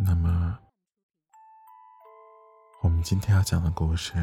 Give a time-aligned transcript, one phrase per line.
[0.00, 0.56] 那么，
[2.82, 4.14] 我们今天要讲的故事，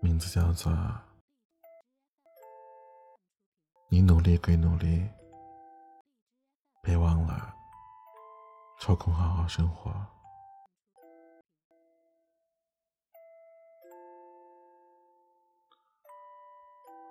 [0.00, 0.72] 名字叫做
[3.90, 5.06] 《你努力归努力，
[6.80, 7.54] 别忘了
[8.80, 9.90] 抽空好好生活》。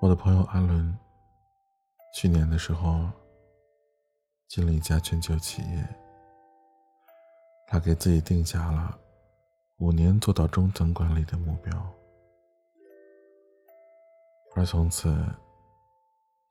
[0.01, 0.97] 我的朋友阿伦，
[2.15, 3.11] 去年的时候
[4.47, 6.02] 进了一家全球企业。
[7.73, 8.95] 他给自己定下了
[9.80, 11.76] 五年做到中层管理的目标，
[14.55, 15.12] 而从此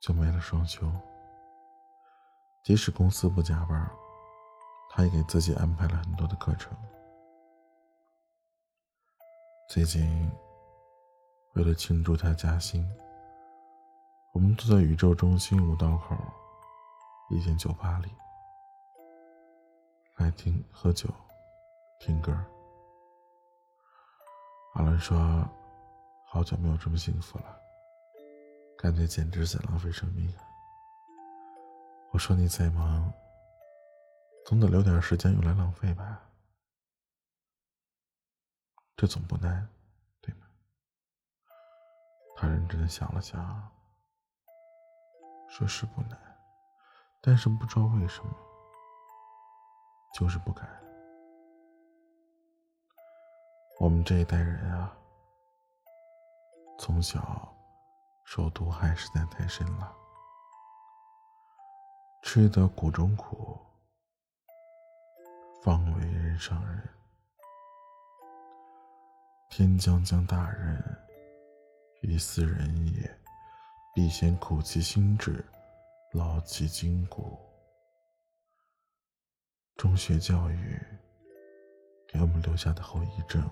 [0.01, 0.85] 就没了双休。
[2.65, 3.89] 即使公司不加班，
[4.91, 6.77] 他也给自己安排了很多的课程。
[9.69, 10.29] 最近，
[11.55, 12.85] 为了庆祝他加薪，
[14.33, 16.17] 我们坐在宇宙中心五道口
[17.31, 18.11] 一间酒吧里。
[20.23, 21.09] 爱听喝酒，
[21.99, 22.33] 听歌。
[24.75, 25.19] 阿伦说
[26.31, 27.61] ：“好久没有这么幸福了，
[28.79, 30.33] 感觉简直在浪费生命。”
[32.13, 33.13] 我说：“你再忙，
[34.47, 36.23] 总得留点时间用来浪费吧？
[38.97, 39.69] 这总不难，
[40.21, 40.47] 对吗？”
[42.39, 43.69] 他认真的想了想，
[45.49, 46.17] 说是不难，
[47.21, 48.52] 但是不知道为什么。
[50.13, 50.69] 就是不敢。
[53.81, 54.97] 我们这一代人啊，
[56.79, 57.53] 从小
[58.25, 59.93] 受毒害实在太深了，
[62.23, 63.59] 吃得苦中苦，
[65.63, 66.89] 方为人上人。
[69.49, 70.83] 天将降大任
[72.03, 73.21] 于斯人也，
[73.95, 75.45] 必先苦其心志，
[76.13, 77.52] 劳其筋骨。
[79.83, 80.81] 中学教育
[82.07, 83.43] 给我们留下的后遗症，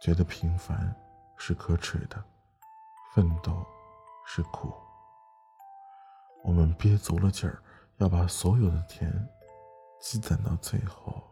[0.00, 0.96] 觉得平凡
[1.36, 2.24] 是可耻的，
[3.12, 3.62] 奋斗
[4.24, 4.72] 是苦。
[6.42, 7.62] 我们憋足了劲儿，
[7.98, 9.12] 要把所有的甜
[10.00, 11.22] 积攒到最后，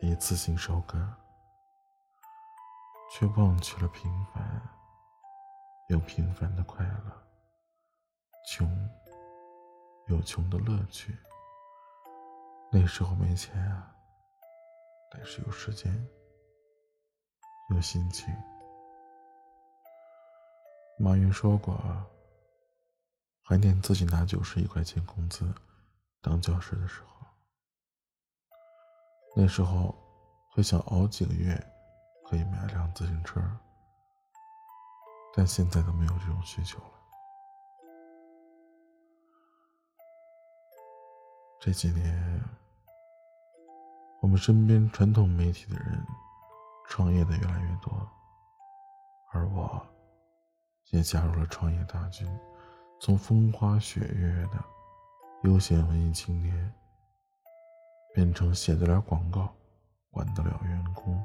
[0.00, 0.96] 一次性收割，
[3.10, 4.62] 却忘却了平凡
[5.88, 7.26] 有平凡的快乐，
[8.46, 8.88] 穷
[10.06, 11.18] 有穷的乐趣。
[12.72, 13.92] 那时候没钱啊，
[15.10, 15.92] 但是有时间，
[17.74, 18.32] 有心情。
[20.96, 21.76] 马云说过，
[23.44, 25.52] 怀念自己拿九十一块钱工资
[26.22, 27.26] 当教师的时候，
[29.34, 29.92] 那时候
[30.52, 31.52] 会想熬几个月
[32.28, 33.40] 可以买辆自行车，
[35.34, 36.92] 但现在都没有这种需求了。
[41.60, 42.40] 这几年。
[44.20, 46.06] 我们身边传统媒体的人
[46.88, 47.90] 创业的越来越多，
[49.32, 49.80] 而我
[50.90, 52.28] 也加入了创业大军，
[53.00, 54.62] 从风花雪月的
[55.44, 56.74] 悠闲文艺青年，
[58.14, 59.54] 变成写得了广告、
[60.10, 61.24] 管得了员工、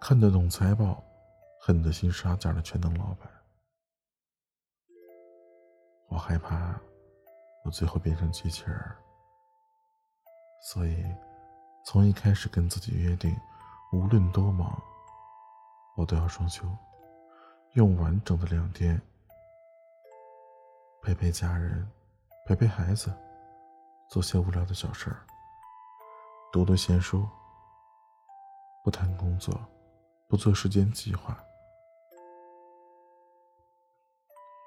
[0.00, 1.04] 看得懂财报、
[1.60, 3.30] 狠得心杀价的全能老板。
[6.08, 6.80] 我害怕
[7.64, 8.80] 我最后变成机器人，
[10.62, 11.04] 所以。
[11.84, 13.36] 从一开始跟自己约定，
[13.92, 14.80] 无论多忙，
[15.96, 16.64] 我都要双休，
[17.72, 19.00] 用完整的两天
[21.02, 21.86] 陪陪家人，
[22.46, 23.12] 陪陪孩子，
[24.08, 25.26] 做些无聊的小事儿，
[26.52, 27.28] 读读闲书，
[28.84, 29.52] 不谈工作，
[30.28, 31.36] 不做时间计划，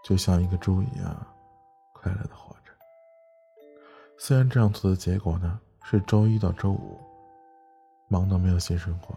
[0.03, 1.27] 就像一个猪一样
[1.93, 2.73] 快乐的活着。
[4.17, 5.61] 虽然这样做的结果呢？
[5.87, 6.99] 是周一到周五，
[8.07, 9.15] 忙到没有性生活，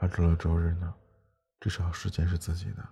[0.00, 0.92] 而周六周日呢，
[1.60, 2.84] 至少时间是自己的。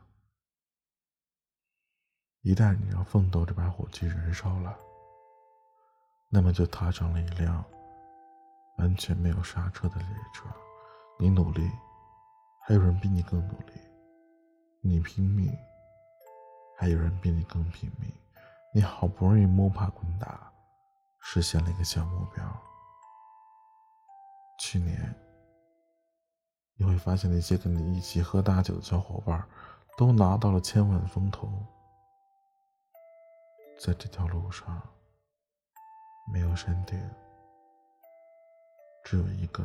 [2.43, 4.79] 一旦你让奋斗这把火炬燃烧了，
[6.31, 7.64] 那么就踏上了一辆
[8.79, 10.44] 完全没有刹车的列车。
[11.19, 11.69] 你努力，
[12.64, 13.73] 还有人比你更努力；
[14.81, 15.52] 你拼命，
[16.79, 18.08] 还有人比你更拼命。
[18.73, 20.49] 你好不容易摸爬滚打，
[21.19, 22.44] 实现了一个小目标。
[24.58, 25.14] 去年，
[26.76, 29.46] 你会发现那些跟你一起喝大酒的小伙伴，
[29.96, 31.48] 都拿到了千万风投。
[33.80, 34.80] 在这条路上，
[36.32, 36.98] 没有山顶，
[39.04, 39.64] 只有一个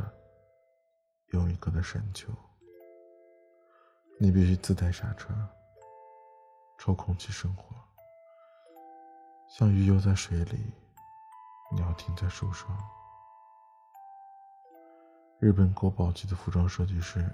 [1.27, 2.27] 又一个的山丘。
[4.19, 5.33] 你必须自带刹车，
[6.77, 7.75] 抽空去生活，
[9.47, 10.74] 像鱼游在水里，
[11.71, 12.68] 鸟停在树上。
[15.39, 17.25] 日本国宝级的服装设计师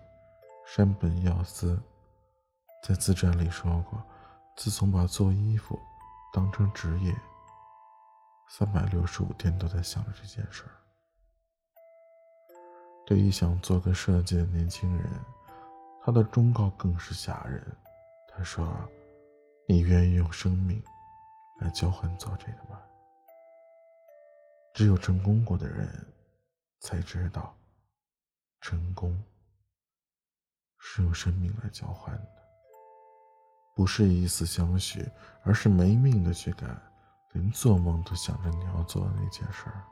[0.64, 1.82] 山本耀司
[2.84, 4.00] 在自传里说过
[4.56, 5.80] ：“自从把做衣服
[6.32, 7.12] 当成职业，
[8.48, 10.70] 三百六十五天都在想着这件事儿。”
[13.08, 15.10] 对于想做个设计的年轻人，
[16.04, 17.76] 他的忠告更是吓人。
[18.30, 18.72] 他说
[19.68, 20.80] ：“你愿意用生命
[21.60, 22.80] 来交换做这个吗？”
[24.76, 25.90] 只有成功过的人
[26.82, 27.56] 才知道，
[28.68, 29.16] 成功
[30.80, 32.28] 是用生命来交换的，
[33.76, 35.08] 不是以死相许，
[35.44, 36.76] 而是没命的去干，
[37.34, 39.84] 连做梦都想着你要做的那件事儿。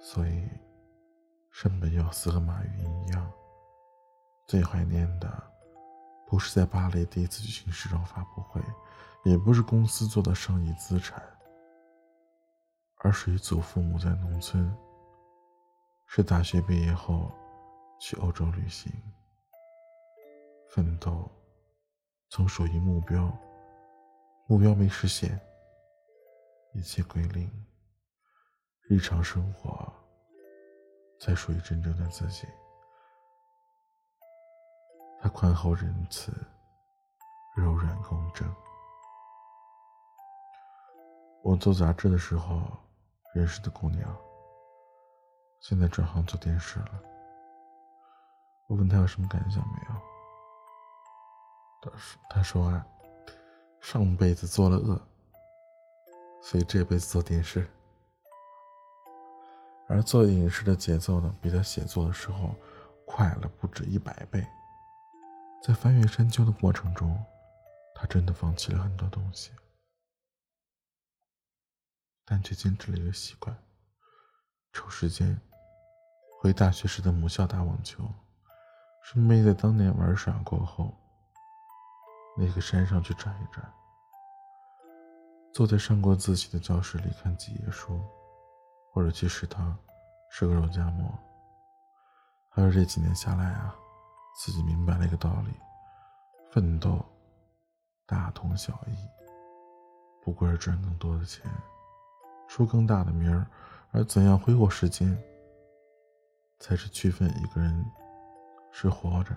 [0.00, 0.48] 所以，
[1.52, 3.32] 山本耀司和马云一样，
[4.48, 5.32] 最怀念的
[6.26, 8.60] 不是在巴黎第一次举行时装发布会，
[9.22, 11.22] 也不是公司做的上亿资产。
[13.02, 14.76] 而是与祖父母在农村，
[16.12, 17.30] 是大学毕业后
[18.00, 18.92] 去欧洲旅行，
[20.68, 21.30] 奋斗，
[22.30, 23.32] 从属于目标，
[24.48, 25.40] 目标没实现，
[26.74, 27.48] 一切归零，
[28.88, 29.88] 日常生活
[31.20, 32.44] 才属于真正的自己。
[35.20, 36.32] 他宽厚仁慈，
[37.56, 38.52] 柔软公正。
[41.44, 42.62] 我做杂志的时候。
[43.32, 44.12] 认识的姑娘，
[45.60, 47.02] 现在转行做电视了。
[48.66, 49.94] 我问他有什么感想没有？
[51.82, 52.86] 他说：“他说啊，
[53.80, 55.00] 上辈子做了恶，
[56.42, 57.68] 所以这辈子做电视。
[59.88, 62.54] 而做影视的节奏呢，比他写作的时候
[63.06, 64.46] 快了不止一百倍。
[65.62, 67.22] 在翻越山丘的过程中，
[67.94, 69.50] 他真的放弃了很多东西。”
[72.24, 73.56] 但却坚持了一个习惯：
[74.72, 75.38] 抽时间
[76.42, 78.02] 回大学时的母校打网球，
[79.02, 80.90] 顺便在当年玩耍过后，
[82.34, 83.62] 那个山上去转一转。
[85.52, 88.00] 坐在上过自习的教室里看几页书，
[88.90, 89.76] 或者去食堂
[90.32, 91.12] 吃个肉夹馍。
[92.48, 93.76] 还有这几年下来啊，
[94.42, 95.52] 自己明白了一个道理：
[96.50, 97.04] 奋斗
[98.06, 98.96] 大同小异，
[100.24, 101.44] 不过是赚更多的钱。
[102.48, 103.46] 出更大的名儿，
[103.92, 105.22] 而怎样挥霍时间，
[106.60, 107.84] 才是区分一个人
[108.70, 109.36] 是活着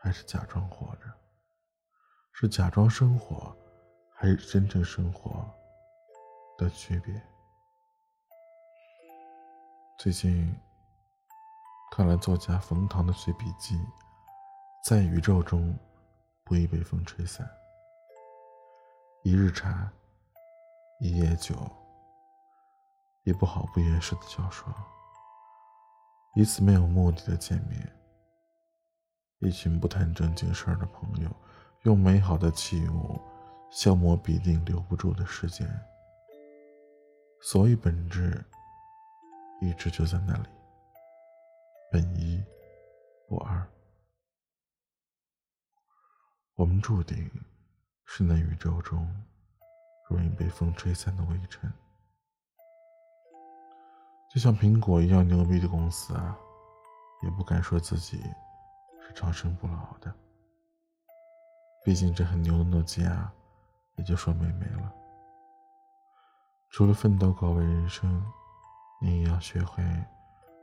[0.00, 1.02] 还是假装活着，
[2.32, 3.54] 是假装生活
[4.12, 5.48] 还是真正生活
[6.56, 7.14] 的区别。
[9.98, 10.54] 最近
[11.92, 13.76] 看了作家冯唐的随笔集
[14.84, 15.78] 《在宇宙中
[16.44, 17.46] 不易被风吹散》，
[19.22, 19.92] 一日茶。
[20.98, 21.54] 一夜酒，
[23.24, 24.72] 一部好不掩饰的小说，
[26.36, 27.90] 一次没有目的的见面，
[29.38, 31.34] 一群不谈正经事儿的朋友，
[31.84, 33.18] 用美好的器物
[33.70, 35.66] 消磨必定留不住的时间。
[37.40, 38.44] 所以本质
[39.62, 40.48] 一直就在那里，
[41.90, 42.44] 本一
[43.26, 43.66] 不二。
[46.54, 47.30] 我们注定
[48.04, 49.10] 是那宇宙中。
[50.08, 51.68] 容易被风吹散的微尘，
[54.36, 56.36] 就像苹果一样牛逼的公司啊，
[57.22, 58.18] 也不敢说自己
[59.00, 60.14] 是长生不老的。
[61.82, 63.32] 毕竟这很牛的诺基亚
[63.94, 64.92] 也就说没没了。
[66.68, 68.22] 除了奋斗高维人生，
[69.00, 69.82] 你也要学会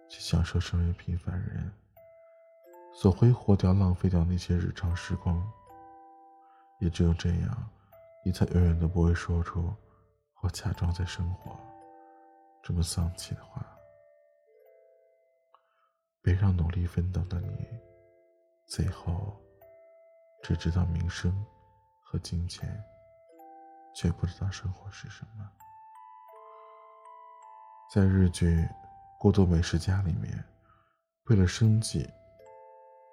[0.08, 1.74] 去享受身为平凡人
[2.94, 5.44] 所挥霍掉、浪费掉那些日常时光。
[6.77, 7.70] 也只有这样。
[8.24, 9.74] 你才永远都不会说出
[10.42, 11.58] “我假装在生活”
[12.63, 13.63] 这么丧气的话。
[16.22, 17.67] 别让努力奋斗的你，
[18.65, 19.38] 最后
[20.41, 21.46] 只知道名声
[22.01, 22.82] 和金钱，
[23.93, 25.51] 却不知道生活是什么。
[27.93, 28.55] 在日剧
[29.20, 30.41] 《孤独美食家》里面，
[31.25, 32.10] 为了生计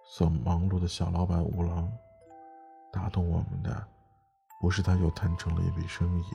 [0.04, 1.92] 所忙碌的小老板五郎，
[2.92, 3.88] 打动我们的。
[4.60, 6.26] 不是他又谈成了一笔生意，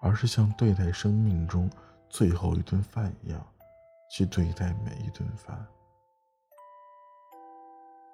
[0.00, 1.70] 而是像对待生命中
[2.10, 3.46] 最后一顿饭一样，
[4.10, 5.64] 去对待每一顿饭，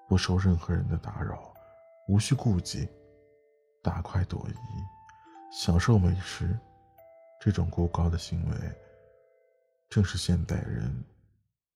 [0.07, 1.53] 不受任何人的打扰，
[2.07, 2.87] 无需顾忌，
[3.83, 4.55] 大快朵颐，
[5.51, 6.57] 享受美食。
[7.41, 8.57] 这种孤高的行为，
[9.89, 11.05] 正是现代人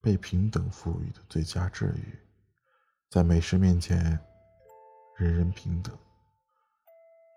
[0.01, 2.19] 被平等赋予的最佳治愈。
[3.11, 3.99] 在美食面前，
[5.17, 5.97] 人人平等。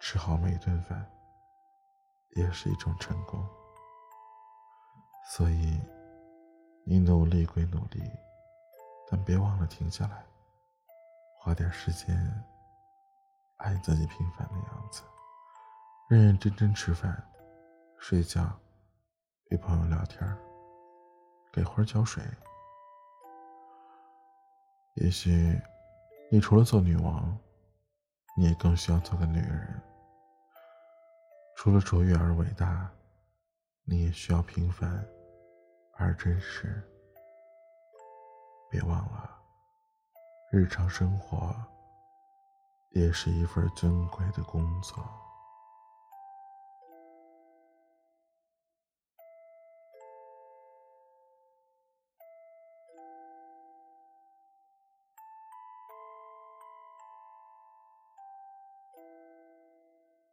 [0.02, 1.10] 吃好每顿饭，
[2.36, 3.48] 也是一种成功。
[5.26, 5.82] 所以，
[6.86, 8.04] 你努力归努力，
[9.10, 10.24] 但别忘了停下来，
[11.40, 12.16] 花点时间
[13.58, 15.02] 爱自己平凡的样子，
[16.10, 17.26] 认认真真吃饭、
[17.98, 18.48] 睡觉，
[19.50, 20.38] 与朋友聊天，
[21.52, 22.24] 给花浇水。
[24.96, 25.60] 也许，
[26.30, 27.36] 你除了做女王，
[28.38, 29.82] 你也更需要做个女人。
[31.56, 32.92] 除了卓越而伟大，
[33.86, 35.06] 你也需要平凡。
[35.96, 36.82] 而真实，
[38.70, 39.30] 别忘了，
[40.52, 41.56] 日常生活
[42.90, 45.23] 也是一份尊贵的工作。